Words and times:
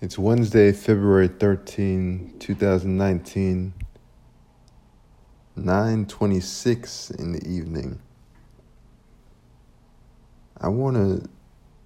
It's 0.00 0.18
Wednesday, 0.18 0.72
February 0.72 1.28
13, 1.28 2.34
2019, 2.40 3.72
9:26 5.56 7.10
in 7.12 7.32
the 7.32 7.48
evening. 7.48 8.00
I 10.60 10.68
want 10.68 10.96
to 10.96 11.28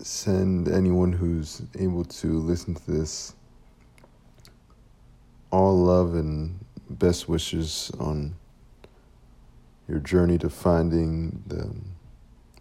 send 0.02 0.68
anyone 0.68 1.12
who's 1.12 1.60
able 1.78 2.04
to 2.04 2.38
listen 2.38 2.74
to 2.76 2.90
this 2.90 3.34
all 5.50 5.76
love 5.76 6.14
and 6.14 6.64
best 6.88 7.28
wishes 7.28 7.92
on 8.00 8.34
your 9.86 9.98
journey 9.98 10.38
to 10.38 10.48
finding 10.48 11.42
the 11.46 11.70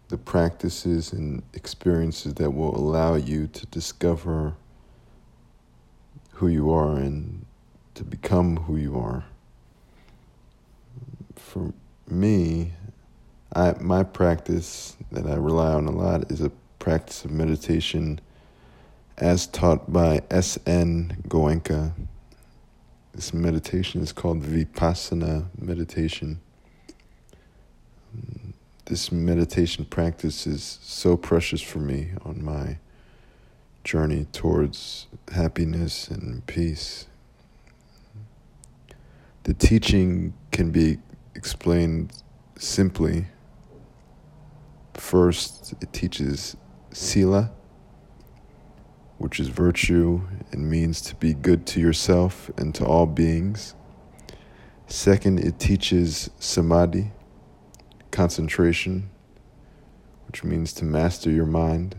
the 0.08 0.18
practices 0.18 1.12
and 1.12 1.42
experiences 1.54 2.34
that 2.34 2.50
will 2.50 2.76
allow 2.76 3.14
you 3.14 3.46
to 3.46 3.66
discover 3.66 4.54
who 6.38 6.46
you 6.46 6.70
are 6.70 6.94
and 6.94 7.44
to 7.94 8.04
become 8.04 8.56
who 8.56 8.76
you 8.76 8.96
are. 8.96 9.24
For 11.34 11.72
me, 12.08 12.72
I, 13.56 13.74
my 13.80 14.04
practice 14.04 14.96
that 15.10 15.26
I 15.26 15.34
rely 15.34 15.72
on 15.72 15.86
a 15.86 15.90
lot 15.90 16.30
is 16.30 16.40
a 16.40 16.52
practice 16.78 17.24
of 17.24 17.32
meditation 17.32 18.20
as 19.16 19.48
taught 19.48 19.92
by 19.92 20.20
S.N. 20.30 21.24
Goenka. 21.26 21.92
This 23.14 23.34
meditation 23.34 24.00
is 24.00 24.12
called 24.12 24.40
Vipassana 24.44 25.46
meditation. 25.60 26.40
This 28.84 29.10
meditation 29.10 29.86
practice 29.86 30.46
is 30.46 30.78
so 30.82 31.16
precious 31.16 31.60
for 31.60 31.80
me 31.80 32.10
on 32.24 32.44
my 32.44 32.78
journey 33.84 34.26
towards 34.32 35.06
happiness 35.32 36.08
and 36.08 36.44
peace. 36.46 37.06
The 39.44 39.54
teaching 39.54 40.34
can 40.50 40.70
be 40.70 40.98
explained 41.34 42.12
simply. 42.58 43.26
First, 44.94 45.74
it 45.80 45.92
teaches 45.92 46.56
sila, 46.92 47.50
which 49.18 49.40
is 49.40 49.48
virtue 49.48 50.20
and 50.52 50.70
means 50.70 51.00
to 51.02 51.14
be 51.14 51.32
good 51.32 51.66
to 51.68 51.80
yourself 51.80 52.50
and 52.58 52.74
to 52.74 52.84
all 52.84 53.06
beings. 53.06 53.74
Second, 54.86 55.40
it 55.40 55.58
teaches 55.58 56.30
samadhi, 56.38 57.12
concentration, 58.10 59.10
which 60.26 60.44
means 60.44 60.72
to 60.74 60.84
master 60.84 61.30
your 61.30 61.46
mind. 61.46 61.96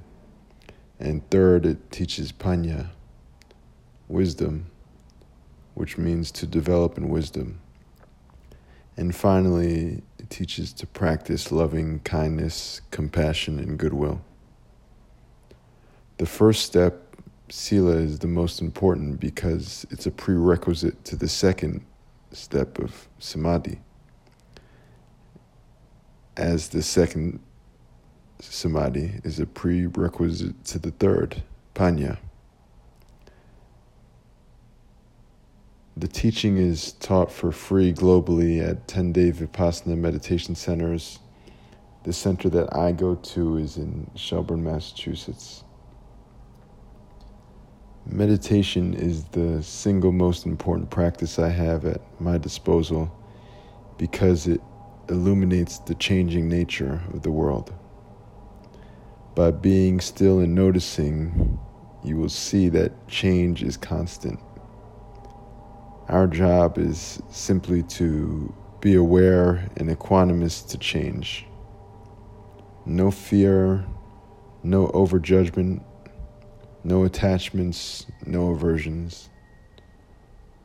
And 1.00 1.28
third, 1.30 1.66
it 1.66 1.92
teaches 1.92 2.32
panya, 2.32 2.90
wisdom, 4.10 4.66
which 5.74 5.98
means 5.98 6.30
to 6.32 6.46
develop 6.46 6.98
in 6.98 7.08
wisdom. 7.08 7.60
And 8.98 9.16
finally, 9.16 10.02
it 10.18 10.30
teaches 10.30 10.74
to 10.74 10.86
practice 10.86 11.54
loving 11.54 12.00
kindness, 12.00 12.82
compassion, 12.92 13.60
and 13.60 13.78
goodwill. 13.78 14.22
The 16.18 16.26
first 16.26 16.66
step, 16.66 17.16
Sila, 17.48 17.94
is 17.94 18.20
the 18.20 18.28
most 18.28 18.60
important 18.60 19.22
because 19.22 19.86
it's 19.90 20.06
a 20.06 20.12
prerequisite 20.12 21.06
to 21.06 21.16
the 21.16 21.30
second 21.30 21.86
step 22.34 22.78
of 22.78 23.08
Samadhi. 23.20 23.80
As 26.36 26.68
the 26.68 26.82
second 26.82 27.40
samadhi 28.42 29.20
is 29.24 29.40
a 29.40 29.46
prerequisite 29.46 30.64
to 30.66 30.80
the 30.80 30.92
third, 30.92 31.44
panya. 31.76 32.18
The 35.98 36.08
teaching 36.08 36.58
is 36.58 36.94
taught 36.94 37.30
for 37.32 37.52
free 37.52 37.94
globally 37.94 38.66
at 38.66 38.88
10 38.88 39.12
day 39.12 39.32
Vipassana 39.32 39.98
meditation 39.98 40.56
centers. 40.56 41.20
The 42.06 42.14
center 42.14 42.50
that 42.50 42.74
I 42.74 42.94
go 42.94 43.16
to 43.16 43.58
is 43.58 43.76
in 43.76 44.10
Shelburne, 44.16 44.64
Massachusetts. 44.64 45.66
Meditation 48.06 48.94
is 48.94 49.26
the 49.26 49.62
single 49.62 50.14
most 50.14 50.46
important 50.46 50.90
practice 50.90 51.38
I 51.38 51.50
have 51.50 51.86
at 51.86 52.02
my 52.22 52.38
disposal 52.38 53.12
because 53.98 54.48
it 54.48 54.62
illuminates 55.10 55.80
the 55.80 55.96
changing 55.96 56.48
nature 56.48 57.02
of 57.14 57.24
the 57.24 57.32
world. 57.32 57.74
By 59.40 59.52
being 59.52 60.02
still 60.02 60.40
and 60.40 60.54
noticing, 60.54 61.58
you 62.04 62.18
will 62.18 62.28
see 62.28 62.68
that 62.68 63.08
change 63.08 63.64
is 63.64 63.78
constant. 63.78 64.38
Our 66.10 66.28
job 66.28 66.78
is 66.78 67.22
simply 67.30 67.84
to 67.84 68.54
be 68.82 68.96
aware 68.96 69.70
and 69.78 69.88
equanimous 69.88 70.68
to 70.68 70.78
change. 70.78 71.46
No 72.86 73.12
fear, 73.12 73.86
no 74.62 74.88
overjudgment, 74.90 75.86
no 76.84 77.06
attachments, 77.06 78.08
no 78.26 78.52
aversions. 78.52 79.30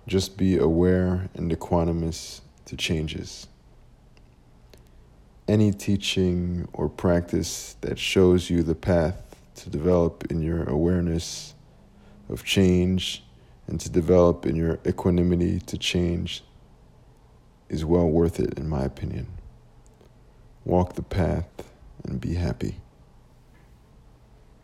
Just 0.09 0.37
be 0.37 0.59
aware 0.59 1.31
and 1.35 1.49
equanimous 1.53 2.41
to 2.65 2.77
changes 2.77 3.47
any 5.49 5.73
teaching 5.73 6.69
or 6.73 6.89
practice 6.89 7.77
that 7.81 7.99
shows 7.99 8.49
you 8.49 8.63
the 8.63 8.75
path 8.75 9.37
to 9.57 9.71
develop 9.71 10.31
in 10.31 10.41
your 10.41 10.65
awareness 10.65 11.55
of 12.29 12.45
change 12.45 13.23
and 13.67 13.81
to 13.81 13.91
develop 13.91 14.47
in 14.47 14.57
your 14.57 14.79
equanimity 14.87 15.61
to 15.61 15.79
change 15.79 16.43
is 17.69 17.85
well 17.85 18.09
worth 18.09 18.41
it, 18.41 18.59
in 18.59 18.69
my 18.69 18.83
opinion. 18.83 19.27
Walk 20.65 20.95
the 20.95 21.03
path 21.03 21.49
and 22.05 22.21
be 22.21 22.35
happy. 22.35 22.77